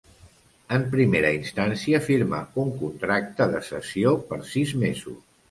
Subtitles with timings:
[0.77, 5.23] En primera instància firmà un contracte de cessió per sis mesos.